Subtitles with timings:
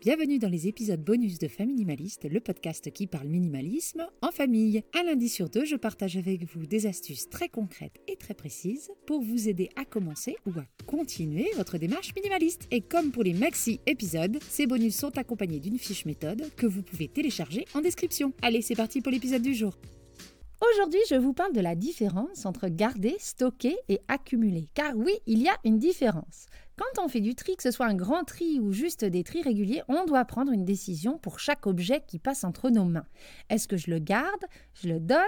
[0.00, 4.82] Bienvenue dans les épisodes bonus de Famille Minimaliste, le podcast qui parle minimalisme en famille.
[4.98, 8.90] Un lundi sur deux, je partage avec vous des astuces très concrètes et très précises
[9.06, 12.66] pour vous aider à commencer ou à continuer votre démarche minimaliste.
[12.70, 16.82] Et comme pour les maxi épisodes, ces bonus sont accompagnés d'une fiche méthode que vous
[16.82, 18.32] pouvez télécharger en description.
[18.40, 19.76] Allez, c'est parti pour l'épisode du jour.
[20.62, 24.68] Aujourd'hui, je vous parle de la différence entre garder, stocker et accumuler.
[24.74, 26.46] Car oui, il y a une différence.
[26.80, 29.42] Quand on fait du tri, que ce soit un grand tri ou juste des tris
[29.42, 33.04] réguliers, on doit prendre une décision pour chaque objet qui passe entre nos mains.
[33.50, 35.18] Est-ce que je le garde, je le donne,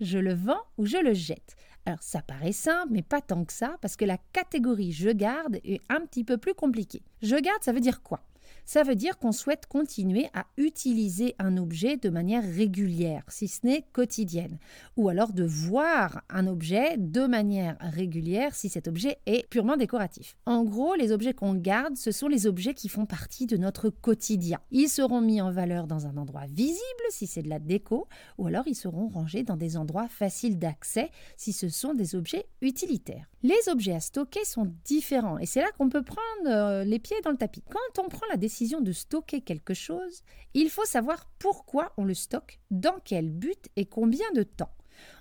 [0.00, 1.56] je le vends ou je le jette?
[1.84, 5.58] Alors ça paraît simple, mais pas tant que ça, parce que la catégorie je garde
[5.64, 7.02] est un petit peu plus compliquée.
[7.22, 8.20] Je garde, ça veut dire quoi?
[8.64, 13.66] Ça veut dire qu'on souhaite continuer à utiliser un objet de manière régulière, si ce
[13.66, 14.58] n'est quotidienne,
[14.96, 20.36] ou alors de voir un objet de manière régulière si cet objet est purement décoratif.
[20.46, 23.90] En gros, les objets qu'on garde, ce sont les objets qui font partie de notre
[23.90, 24.58] quotidien.
[24.70, 26.80] Ils seront mis en valeur dans un endroit visible
[27.10, 28.08] si c'est de la déco,
[28.38, 32.46] ou alors ils seront rangés dans des endroits faciles d'accès si ce sont des objets
[32.60, 33.29] utilitaires.
[33.42, 37.20] Les objets à stocker sont différents et c'est là qu'on peut prendre euh, les pieds
[37.24, 37.62] dans le tapis.
[37.70, 42.12] Quand on prend la décision de stocker quelque chose, il faut savoir pourquoi on le
[42.12, 44.74] stocke, dans quel but et combien de temps.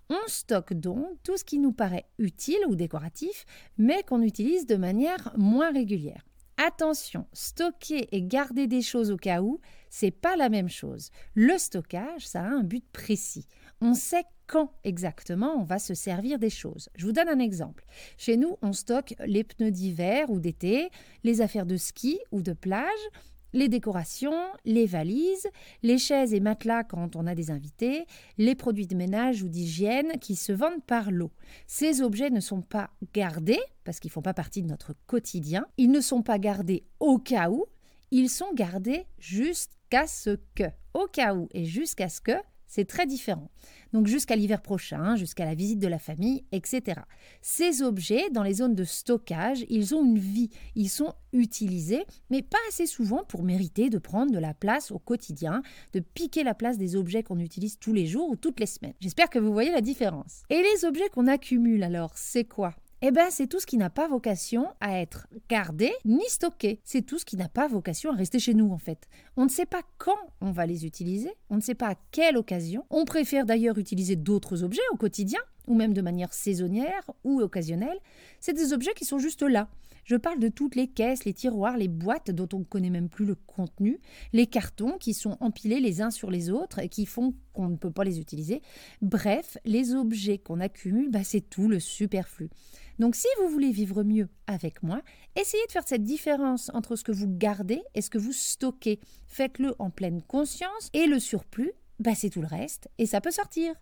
[0.09, 3.45] On stocke donc tout ce qui nous paraît utile ou décoratif,
[3.77, 6.25] mais qu'on utilise de manière moins régulière.
[6.61, 11.09] Attention, stocker et garder des choses au cas où, c'est pas la même chose.
[11.33, 13.47] Le stockage, ça a un but précis.
[13.79, 16.89] On sait quand exactement on va se servir des choses.
[16.95, 17.85] Je vous donne un exemple.
[18.17, 20.89] Chez nous, on stocke les pneus d'hiver ou d'été,
[21.23, 23.07] les affaires de ski ou de plage,
[23.53, 25.47] les décorations, les valises,
[25.83, 28.05] les chaises et matelas quand on a des invités,
[28.37, 31.31] les produits de ménage ou d'hygiène qui se vendent par lot.
[31.67, 35.65] Ces objets ne sont pas gardés parce qu'ils ne font pas partie de notre quotidien.
[35.77, 37.65] Ils ne sont pas gardés au cas où.
[38.11, 40.63] Ils sont gardés jusqu'à ce que.
[40.93, 42.33] Au cas où et jusqu'à ce que,
[42.69, 43.49] c'est très différent.
[43.91, 47.01] Donc jusqu'à l'hiver prochain, jusqu'à la visite de la famille, etc.
[47.41, 52.41] Ces objets, dans les zones de stockage, ils ont une vie, ils sont utilisés, mais
[52.43, 55.63] pas assez souvent pour mériter de prendre de la place au quotidien,
[55.93, 58.93] de piquer la place des objets qu'on utilise tous les jours ou toutes les semaines.
[58.99, 60.43] J'espère que vous voyez la différence.
[60.49, 62.75] Et les objets qu'on accumule alors, c'est quoi?
[63.01, 66.81] Eh bien, c'est tout ce qui n'a pas vocation à être gardé ni stocké.
[66.83, 69.07] C'est tout ce qui n'a pas vocation à rester chez nous, en fait.
[69.37, 72.35] On ne sait pas quand on va les utiliser, on ne sait pas à quelle
[72.35, 72.85] occasion.
[72.89, 77.99] On préfère d'ailleurs utiliser d'autres objets au quotidien, ou même de manière saisonnière ou occasionnelle.
[78.41, 79.69] C'est des objets qui sont juste là.
[80.03, 83.09] Je parle de toutes les caisses, les tiroirs, les boîtes dont on ne connaît même
[83.09, 83.99] plus le contenu,
[84.33, 87.77] les cartons qui sont empilés les uns sur les autres et qui font qu'on ne
[87.77, 88.63] peut pas les utiliser.
[89.03, 92.49] Bref, les objets qu'on accumule, bah, c'est tout le superflu.
[92.97, 95.03] Donc si vous voulez vivre mieux avec moi,
[95.35, 98.99] essayez de faire cette différence entre ce que vous gardez et ce que vous stockez.
[99.27, 103.29] Faites-le en pleine conscience et le surplus, bah, c'est tout le reste et ça peut
[103.29, 103.75] sortir.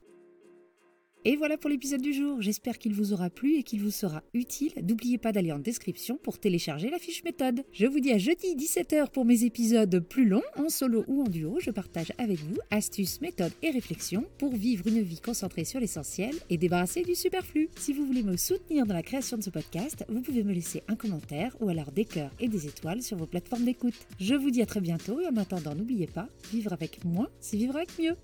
[1.25, 2.41] Et voilà pour l'épisode du jour.
[2.41, 4.71] J'espère qu'il vous aura plu et qu'il vous sera utile.
[4.81, 7.63] N'oubliez pas d'aller en description pour télécharger la fiche méthode.
[7.73, 11.27] Je vous dis à jeudi 17h pour mes épisodes plus longs, en solo ou en
[11.27, 11.59] duo.
[11.59, 16.33] Je partage avec vous astuces, méthodes et réflexions pour vivre une vie concentrée sur l'essentiel
[16.49, 17.67] et débarrasser du superflu.
[17.75, 20.83] Si vous voulez me soutenir dans la création de ce podcast, vous pouvez me laisser
[20.87, 23.95] un commentaire ou alors des cœurs et des étoiles sur vos plateformes d'écoute.
[24.19, 27.57] Je vous dis à très bientôt et en attendant, n'oubliez pas, vivre avec moins, c'est
[27.57, 28.15] vivre avec mieux.